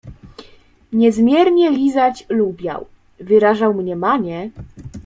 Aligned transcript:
Niezmiernie 0.93 1.69
lizać 1.71 2.25
lubiał, 2.29 2.85
wyrażał 3.19 3.73
mniemanie 3.73 4.51